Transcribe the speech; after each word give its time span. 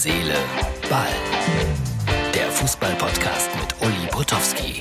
Seele, 0.00 0.36
Ball. 0.88 1.08
Der 2.32 2.48
Fußball-Podcast 2.52 3.50
mit 3.56 3.74
Uli 3.80 4.06
Potowski. 4.12 4.80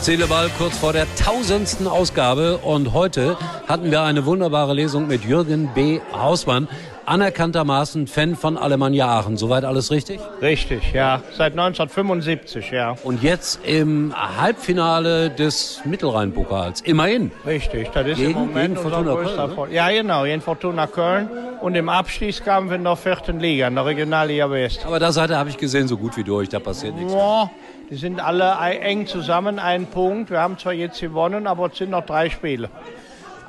Seele, 0.00 0.26
Ball 0.26 0.50
kurz 0.58 0.76
vor 0.78 0.92
der 0.92 1.06
tausendsten 1.14 1.86
Ausgabe 1.86 2.58
und 2.58 2.92
heute 2.92 3.38
hatten 3.68 3.92
wir 3.92 4.02
eine 4.02 4.26
wunderbare 4.26 4.74
Lesung 4.74 5.06
mit 5.06 5.24
Jürgen 5.24 5.70
B. 5.74 6.00
Hausmann 6.12 6.66
anerkanntermaßen 7.10 8.06
Fan 8.06 8.36
von 8.36 8.56
Alemannia 8.56 9.06
Aachen. 9.08 9.36
Soweit 9.36 9.64
alles 9.64 9.90
richtig? 9.90 10.20
Richtig, 10.40 10.92
ja. 10.92 11.22
Seit 11.36 11.52
1975, 11.52 12.70
ja. 12.70 12.94
Und 13.02 13.22
jetzt 13.22 13.60
im 13.66 14.14
Halbfinale 14.16 15.30
des 15.30 15.80
Mittelrhein-Pokals. 15.84 16.82
Immerhin. 16.82 17.32
Richtig, 17.44 17.88
das 17.92 18.06
ist 18.06 18.16
Gegen- 18.18 18.30
im 18.30 18.38
Moment 18.38 18.76
gegen 18.76 18.88
Fortuna 18.88 19.14
Köln, 19.14 19.56
ne? 19.68 19.74
Ja, 19.74 19.90
genau, 19.90 20.22
gegen 20.24 20.40
Fortuna 20.40 20.86
Köln. 20.86 21.28
Und 21.60 21.74
im 21.74 21.88
Abstiegskampf 21.88 22.72
in 22.72 22.84
der 22.84 22.96
vierten 22.96 23.40
Liga, 23.40 23.66
in 23.66 23.74
der 23.74 23.84
Regionalliga 23.86 24.48
West. 24.50 24.86
Aber 24.86 24.98
da 25.00 25.10
seid 25.12 25.30
ihr, 25.30 25.36
habe 25.38 25.50
ich 25.50 25.58
gesehen, 25.58 25.88
so 25.88 25.96
gut 25.96 26.16
wie 26.16 26.24
durch. 26.24 26.48
Da 26.48 26.60
passiert 26.60 26.94
nichts. 26.94 27.12
Ja, 27.12 27.50
die 27.90 27.96
sind 27.96 28.20
alle 28.20 28.52
eng 28.80 29.06
zusammen, 29.06 29.58
ein 29.58 29.86
Punkt. 29.86 30.30
Wir 30.30 30.38
haben 30.40 30.56
zwar 30.58 30.72
jetzt 30.72 31.00
gewonnen, 31.00 31.46
aber 31.48 31.66
es 31.72 31.76
sind 31.76 31.90
noch 31.90 32.06
drei 32.06 32.30
Spiele. 32.30 32.70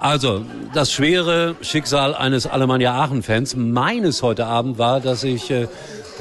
Also, 0.02 0.42
das 0.74 0.92
schwere 0.92 1.56
Schicksal 1.62 2.16
eines 2.16 2.48
Alemannia 2.48 2.92
Aachen-Fans 3.00 3.56
meines 3.56 4.24
heute 4.24 4.48
Abend 4.48 4.80
war, 4.80 5.00
dass 5.00 5.24
ich 5.24 5.52
äh, 5.52 5.68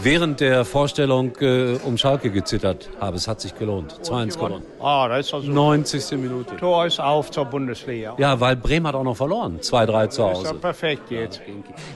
während 0.02 0.40
der 0.40 0.64
Vorstellung 0.64 1.32
äh, 1.40 1.76
um 1.84 1.98
Schalke 1.98 2.30
gezittert 2.30 2.88
habe. 3.00 3.16
Es 3.16 3.28
hat 3.28 3.40
sich 3.40 3.54
gelohnt. 3.54 3.94
2-1 4.02 4.34
gewonnen. 4.34 4.62
Ah, 4.80 5.08
da 5.08 5.18
ist 5.18 5.32
also 5.32 5.50
90. 5.50 6.18
Minute. 6.18 6.56
Tor 6.56 6.86
ist 6.86 7.00
auf 7.00 7.30
zur 7.30 7.44
Bundesliga. 7.46 8.14
Ja, 8.18 8.40
weil 8.40 8.56
Bremen 8.56 8.86
hat 8.86 8.94
auch 8.94 9.04
noch 9.04 9.16
verloren. 9.16 9.60
2-3 9.60 10.08
zu 10.08 10.08
Ist 10.08 10.18
ja 10.18 10.24
Hause. 10.24 10.54
perfekt 10.54 11.10
jetzt. 11.10 11.40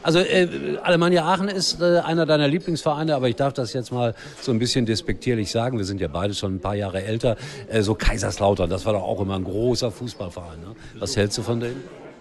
Also 0.03 0.19
äh, 0.21 0.79
Alemannia 0.83 1.25
Aachen 1.25 1.49
ist 1.49 1.81
äh, 1.81 1.99
einer 1.99 2.27
deiner 2.27 2.49
Lieblingsvereine, 2.49 3.15
aber 3.15 3.29
ich 3.29 3.37
darf 3.37 3.53
das 3.53 3.73
jetzt 3.73 3.93
mal 3.93 4.15
so 4.41 4.53
ein 4.53 4.59
bisschen 4.59 4.87
despektierlich 4.87 5.51
sagen. 5.51 5.79
Wir 5.79 5.85
sind 5.85 6.01
ja 6.01 6.09
beide 6.09 6.35
schon 6.35 6.57
ein 6.57 6.61
paar 6.61 6.75
Jahre 6.75 7.03
älter. 7.03 7.37
Äh, 7.69 7.83
so 7.83 7.95
Kaiserslautern, 7.95 8.69
das 8.71 8.85
war 8.87 8.93
doch 8.95 9.03
auch 9.03 9.21
immer 9.21 9.35
ein 9.37 9.45
großer 9.45 9.91
Fußballverein. 9.91 10.61
Ne? 10.61 10.77
Was 10.99 11.17
hältst 11.17 11.39
du 11.39 11.43
von 11.43 11.61
denen? 11.61 11.74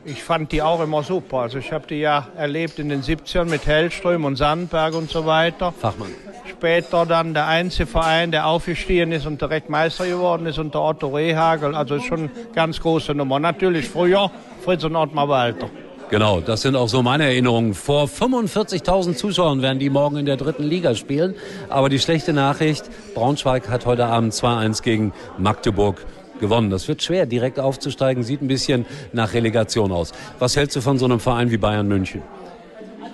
Ich 0.06 0.22
fand 0.22 0.52
die 0.52 0.62
auch 0.62 0.82
immer 0.82 1.02
super. 1.02 1.38
Also 1.38 1.60
ich 1.60 1.72
habe 1.72 1.88
die 1.88 2.00
ja 2.00 2.28
erlebt 2.36 2.78
in 2.78 2.90
den 2.90 3.02
70ern 3.02 3.46
mit 3.46 3.66
Hellström 3.66 4.26
und 4.26 4.36
Sandberg 4.36 4.96
und 4.96 5.10
so 5.10 5.26
weiter. 5.26 5.72
Fachmann. 5.72 6.10
Später 6.50 7.06
dann 7.06 7.34
der 7.34 7.48
einzige 7.48 7.88
Verein, 7.88 8.32
der 8.32 8.48
aufgestiegen 8.48 9.14
ist 9.14 9.26
und 9.26 9.42
direkt 9.42 9.70
Meister 9.70 10.06
geworden 10.06 10.46
ist 10.46 10.60
unter 10.60 10.82
Otto 10.82 11.08
Rehagel. 11.08 11.74
Also 11.74 12.00
schon 12.00 12.20
eine 12.20 12.30
ganz 12.54 12.82
große 12.82 13.16
Nummer. 13.16 13.40
Natürlich 13.40 13.88
früher 13.88 14.30
Fritz 14.64 14.84
und 14.84 14.98
Ottmar 14.98 15.30
Walter. 15.30 15.70
Genau, 16.10 16.42
das 16.42 16.62
sind 16.62 16.76
auch 16.76 16.90
so 16.90 17.02
meine 17.02 17.24
Erinnerungen. 17.24 17.74
Vor 17.74 18.06
45.000 18.06 19.16
Zuschauern 19.16 19.62
werden 19.62 19.80
die 19.80 19.90
morgen 19.90 20.18
in 20.18 20.26
der 20.26 20.38
dritten 20.38 20.64
Liga 20.64 20.96
spielen. 20.96 21.34
Aber 21.70 21.88
die 21.88 22.00
schlechte 22.00 22.34
Nachricht, 22.34 22.84
Braunschweig 23.16 23.70
hat 23.70 23.86
heute 23.86 24.06
Abend 24.06 24.34
2-1 24.34 24.84
gegen 24.84 25.14
Magdeburg 25.38 26.06
gewonnen. 26.44 26.70
Das 26.70 26.88
wird 26.88 27.02
schwer, 27.02 27.26
direkt 27.26 27.60
aufzusteigen, 27.60 28.22
sieht 28.22 28.42
ein 28.42 28.48
bisschen 28.48 28.86
nach 29.14 29.34
Relegation 29.34 29.92
aus. 29.92 30.12
Was 30.40 30.56
hältst 30.58 30.76
du 30.76 30.82
von 30.82 31.00
so 31.00 31.06
einem 31.06 31.20
Verein 31.20 31.50
wie 31.50 31.58
Bayern 31.58 31.88
München? 31.88 32.22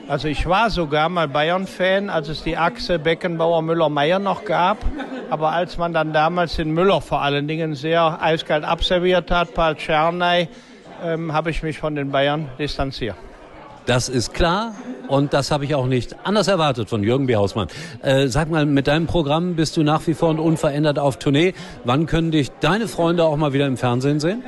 Also 0.07 0.27
ich 0.27 0.47
war 0.47 0.71
sogar 0.71 1.07
mal 1.07 1.27
Bayern-Fan, 1.27 2.09
als 2.09 2.29
es 2.29 2.43
die 2.43 2.57
Achse 2.57 2.97
Beckenbauer-Müller-Meyer 2.97 4.17
noch 4.17 4.43
gab. 4.43 4.79
Aber 5.29 5.51
als 5.51 5.77
man 5.77 5.93
dann 5.93 6.13
damals 6.13 6.55
den 6.55 6.71
Müller 6.71 6.99
vor 6.99 7.21
allen 7.21 7.47
Dingen 7.47 7.75
sehr 7.75 8.17
eiskalt 8.19 8.63
abserviert 8.63 9.29
hat, 9.29 9.53
Paul 9.53 9.75
Czernay, 9.75 10.47
ähm, 11.05 11.31
habe 11.31 11.51
ich 11.51 11.61
mich 11.61 11.77
von 11.77 11.93
den 11.93 12.09
Bayern 12.09 12.49
distanziert. 12.57 13.15
Das 13.89 14.07
ist 14.07 14.35
klar 14.35 14.75
und 15.07 15.33
das 15.33 15.49
habe 15.49 15.65
ich 15.65 15.73
auch 15.73 15.87
nicht 15.87 16.15
anders 16.23 16.47
erwartet 16.47 16.87
von 16.89 17.01
Jürgen 17.01 17.25
B. 17.25 17.35
Hausmann. 17.35 17.69
Äh, 18.03 18.27
sag 18.27 18.51
mal, 18.51 18.67
mit 18.67 18.85
deinem 18.85 19.07
Programm 19.07 19.55
bist 19.55 19.77
du 19.77 19.81
nach 19.81 20.05
wie 20.05 20.13
vor 20.13 20.29
und 20.29 20.37
unverändert 20.37 20.99
auf 20.99 21.17
Tournee. 21.17 21.55
Wann 21.85 22.05
können 22.05 22.29
dich 22.29 22.51
deine 22.59 22.87
Freunde 22.87 23.23
auch 23.23 23.35
mal 23.35 23.51
wieder 23.51 23.65
im 23.65 23.77
Fernsehen 23.77 24.19
sehen? 24.19 24.43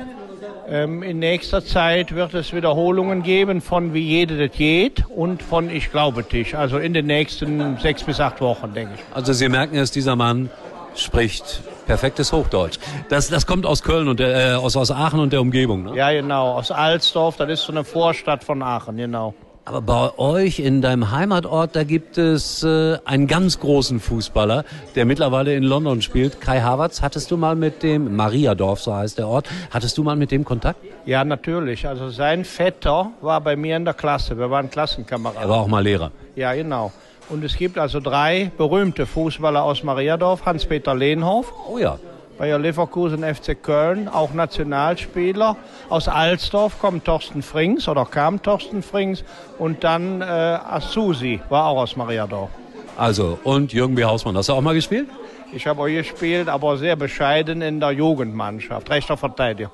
Ähm, 0.68 1.02
in 1.02 1.18
nächster 1.18 1.64
Zeit 1.64 2.14
wird 2.14 2.34
es 2.34 2.52
Wiederholungen 2.52 3.24
geben 3.24 3.60
von 3.60 3.94
Wie 3.94 4.06
jede 4.06 4.46
das 4.46 4.56
geht 4.56 5.06
und 5.08 5.42
von 5.42 5.70
Ich 5.70 5.90
glaube 5.90 6.22
dich. 6.22 6.56
Also 6.56 6.78
in 6.78 6.94
den 6.94 7.06
nächsten 7.06 7.78
sechs 7.78 8.04
bis 8.04 8.20
acht 8.20 8.40
Wochen, 8.40 8.72
denke 8.74 8.92
ich. 8.94 9.00
Also 9.12 9.32
Sie 9.32 9.48
merken 9.48 9.76
es, 9.76 9.90
dieser 9.90 10.14
Mann 10.14 10.50
spricht 10.94 11.62
perfektes 11.86 12.32
Hochdeutsch. 12.32 12.78
Das, 13.08 13.28
das 13.28 13.46
kommt 13.46 13.66
aus 13.66 13.82
Köln 13.82 14.08
und 14.08 14.20
der, 14.20 14.52
äh, 14.52 14.54
aus, 14.54 14.76
aus 14.76 14.90
Aachen 14.90 15.20
und 15.20 15.32
der 15.32 15.40
Umgebung. 15.40 15.84
Ne? 15.84 15.96
Ja, 15.96 16.10
genau. 16.12 16.52
Aus 16.52 16.70
Alsdorf, 16.70 17.36
das 17.36 17.48
ist 17.50 17.62
so 17.62 17.72
eine 17.72 17.84
Vorstadt 17.84 18.44
von 18.44 18.62
Aachen, 18.62 18.96
genau. 18.96 19.34
Aber 19.64 19.80
bei 19.80 20.18
euch 20.18 20.58
in 20.58 20.82
deinem 20.82 21.12
Heimatort, 21.12 21.76
da 21.76 21.84
gibt 21.84 22.18
es 22.18 22.64
äh, 22.64 22.98
einen 23.04 23.28
ganz 23.28 23.60
großen 23.60 24.00
Fußballer, 24.00 24.64
der 24.96 25.04
mittlerweile 25.04 25.54
in 25.54 25.62
London 25.62 26.02
spielt, 26.02 26.40
Kai 26.40 26.60
Havertz. 26.62 27.00
Hattest 27.00 27.30
du 27.30 27.36
mal 27.36 27.54
mit 27.54 27.84
dem, 27.84 28.16
Mariadorf, 28.16 28.80
so 28.80 28.92
heißt 28.92 29.18
der 29.18 29.28
Ort, 29.28 29.48
hattest 29.70 29.96
du 29.98 30.02
mal 30.02 30.16
mit 30.16 30.32
dem 30.32 30.44
Kontakt? 30.44 30.80
Ja, 31.06 31.24
natürlich. 31.24 31.86
Also 31.86 32.08
sein 32.08 32.44
Vetter 32.44 33.12
war 33.20 33.40
bei 33.40 33.54
mir 33.54 33.76
in 33.76 33.84
der 33.84 33.94
Klasse. 33.94 34.36
Wir 34.36 34.50
waren 34.50 34.66
Er 34.66 34.70
Klassenkameraden. 34.70 35.48
war 35.48 35.60
auch 35.60 35.68
mal 35.68 35.84
Lehrer. 35.84 36.10
Ja, 36.34 36.52
genau. 36.54 36.90
Und 37.28 37.44
es 37.44 37.56
gibt 37.56 37.78
also 37.78 38.00
drei 38.00 38.50
berühmte 38.56 39.06
Fußballer 39.06 39.62
aus 39.62 39.82
Mariadorf. 39.82 40.44
Hans-Peter 40.44 40.94
Lehnhoff, 40.94 41.52
Oh 41.68 41.78
ja. 41.78 41.98
Bayer 42.38 42.58
Leverkusen, 42.58 43.22
FC 43.22 43.62
Köln, 43.62 44.08
auch 44.08 44.32
Nationalspieler. 44.32 45.56
Aus 45.88 46.08
Alsdorf 46.08 46.80
kommt 46.80 47.04
Thorsten 47.04 47.42
Frings 47.42 47.88
oder 47.88 48.04
kam 48.04 48.42
Thorsten 48.42 48.82
Frings. 48.82 49.22
Und 49.58 49.84
dann 49.84 50.22
äh, 50.22 50.24
Asusi 50.24 51.40
war 51.50 51.66
auch 51.66 51.82
aus 51.82 51.94
Mariadorf. 51.94 52.50
Also, 52.96 53.38
und 53.44 53.72
Jürgen 53.72 53.94
B. 53.94 54.04
Hausmann, 54.04 54.36
hast 54.36 54.48
du 54.48 54.54
auch 54.54 54.60
mal 54.60 54.74
gespielt? 54.74 55.08
Ich 55.52 55.66
habe 55.66 55.82
auch 55.82 55.86
gespielt, 55.86 56.48
aber 56.48 56.78
sehr 56.78 56.96
bescheiden 56.96 57.62
in 57.62 57.78
der 57.78 57.92
Jugendmannschaft. 57.92 58.90
Rechter 58.90 59.16
Verteidiger. 59.16 59.70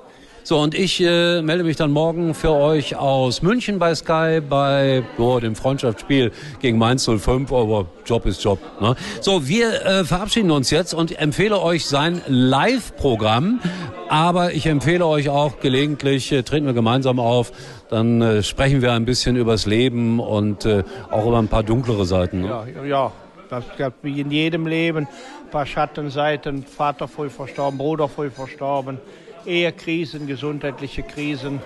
So, 0.48 0.58
und 0.60 0.74
ich 0.74 0.98
äh, 1.02 1.42
melde 1.42 1.62
mich 1.62 1.76
dann 1.76 1.90
morgen 1.90 2.32
für 2.32 2.52
euch 2.52 2.96
aus 2.96 3.42
München 3.42 3.78
bei 3.78 3.94
Sky 3.94 4.40
bei 4.40 5.02
oh, 5.18 5.38
dem 5.40 5.54
Freundschaftsspiel 5.54 6.32
gegen 6.60 6.78
Mainz 6.78 7.04
05, 7.04 7.52
aber 7.52 7.84
Job 8.06 8.24
ist 8.24 8.42
Job. 8.42 8.58
Ne? 8.80 8.96
So, 9.20 9.46
wir 9.46 9.84
äh, 9.84 10.04
verabschieden 10.04 10.50
uns 10.50 10.70
jetzt 10.70 10.94
und 10.94 11.18
empfehle 11.18 11.60
euch 11.60 11.84
sein 11.84 12.22
Live-Programm, 12.28 13.60
aber 14.08 14.54
ich 14.54 14.64
empfehle 14.64 15.04
euch 15.04 15.28
auch 15.28 15.60
gelegentlich, 15.60 16.32
äh, 16.32 16.42
treten 16.42 16.64
wir 16.64 16.72
gemeinsam 16.72 17.20
auf, 17.20 17.52
dann 17.90 18.22
äh, 18.22 18.42
sprechen 18.42 18.80
wir 18.80 18.94
ein 18.94 19.04
bisschen 19.04 19.36
übers 19.36 19.66
Leben 19.66 20.18
und 20.18 20.64
äh, 20.64 20.82
auch 21.10 21.26
über 21.26 21.40
ein 21.40 21.48
paar 21.48 21.62
dunklere 21.62 22.06
Seiten. 22.06 22.40
Ne? 22.40 22.48
Ja, 22.48 22.84
ja, 22.86 23.12
das 23.50 23.64
gab 23.76 23.92
wie 24.00 24.18
in 24.18 24.30
jedem 24.30 24.66
Leben 24.66 25.06
ein 25.06 25.50
paar 25.50 25.66
Schattenseiten. 25.66 26.62
Vater 26.64 27.06
früh 27.06 27.28
verstorben, 27.28 27.76
Bruder 27.76 28.08
früh 28.08 28.30
verstorben, 28.30 28.98
Ehekrisen, 29.46 30.26
gesundheitliche 30.26 31.02
Krisen, 31.02 31.60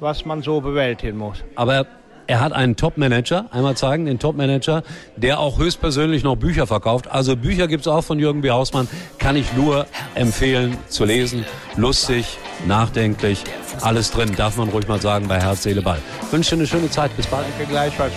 was 0.00 0.24
man 0.24 0.42
so 0.42 0.60
bewältigen 0.60 1.18
muss. 1.18 1.44
Aber 1.56 1.86
er 2.30 2.40
hat 2.40 2.52
einen 2.52 2.76
Top-Manager, 2.76 3.46
einmal 3.50 3.76
zeigen, 3.76 4.06
den 4.06 4.20
Top-Manager, 4.20 4.84
der 5.16 5.40
auch 5.40 5.58
höchstpersönlich 5.58 6.22
noch 6.22 6.36
Bücher 6.36 6.68
verkauft. 6.68 7.10
Also 7.10 7.34
Bücher 7.36 7.66
gibt's 7.66 7.88
auch 7.88 8.02
von 8.02 8.20
Jürgen 8.20 8.40
B. 8.40 8.50
Hausmann, 8.50 8.86
kann 9.18 9.34
ich 9.34 9.52
nur 9.54 9.86
empfehlen 10.14 10.76
zu 10.86 11.04
lesen. 11.04 11.44
Lustig, 11.76 12.38
nachdenklich, 12.68 13.42
alles 13.80 14.12
drin, 14.12 14.32
darf 14.36 14.56
man 14.56 14.68
ruhig 14.68 14.86
mal 14.86 15.00
sagen 15.00 15.26
bei 15.26 15.40
Herz, 15.40 15.64
Seele, 15.64 15.82
Ball. 15.82 15.98
Wünsche 16.30 16.54
eine 16.54 16.68
schöne 16.68 16.88
Zeit, 16.88 17.16
bis 17.16 17.26
bald. 17.26 17.46
Danke 17.58 17.68
gleichfalls. 17.68 18.12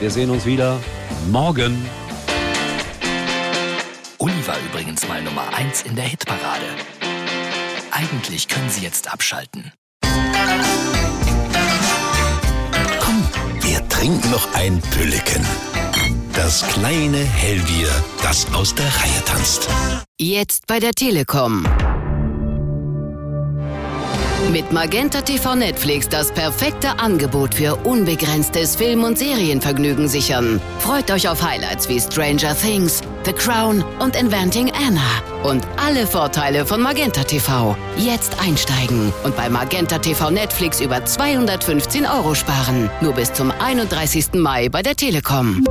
Wir 0.00 0.10
sehen 0.10 0.28
uns 0.28 0.44
wieder 0.44 0.76
morgen. 1.30 1.88
Uli 4.18 4.46
war 4.46 4.56
übrigens 4.70 5.08
mal 5.08 5.22
Nummer 5.22 5.44
1 5.56 5.82
in 5.82 5.96
der 5.96 6.04
Hitparade. 6.04 6.66
Eigentlich 7.98 8.46
können 8.46 8.70
Sie 8.70 8.84
jetzt 8.84 9.12
abschalten. 9.12 9.72
Komm, 13.00 13.28
wir 13.60 13.88
trinken 13.88 14.30
noch 14.30 14.54
ein 14.54 14.80
Pülliken. 14.92 15.44
Das 16.32 16.64
kleine 16.68 17.18
Hellbier, 17.18 17.88
das 18.22 18.46
aus 18.54 18.72
der 18.76 18.86
Reihe 18.86 19.24
tanzt. 19.26 19.68
Jetzt 20.20 20.68
bei 20.68 20.78
der 20.78 20.92
Telekom. 20.92 21.66
Mit 24.52 24.72
Magenta 24.72 25.20
TV 25.20 25.56
Netflix 25.56 26.08
das 26.08 26.32
perfekte 26.32 27.00
Angebot 27.00 27.54
für 27.54 27.74
unbegrenztes 27.84 28.76
Film- 28.76 29.02
und 29.02 29.18
Serienvergnügen 29.18 30.06
sichern. 30.06 30.60
Freut 30.78 31.10
euch 31.10 31.28
auf 31.28 31.42
Highlights 31.42 31.88
wie 31.88 32.00
Stranger 32.00 32.56
Things, 32.56 33.02
The 33.28 33.34
Crown 33.34 33.84
und 33.98 34.16
Inventing 34.16 34.72
Anna. 34.72 35.02
Und 35.46 35.62
alle 35.76 36.06
Vorteile 36.06 36.64
von 36.64 36.80
Magenta 36.80 37.22
TV. 37.24 37.76
Jetzt 37.98 38.40
einsteigen 38.40 39.12
und 39.22 39.36
bei 39.36 39.50
Magenta 39.50 39.98
TV 39.98 40.30
Netflix 40.30 40.80
über 40.80 41.04
215 41.04 42.06
Euro 42.06 42.34
sparen. 42.34 42.88
Nur 43.02 43.12
bis 43.12 43.30
zum 43.34 43.50
31. 43.50 44.32
Mai 44.32 44.70
bei 44.70 44.80
der 44.80 44.96
Telekom. 44.96 45.62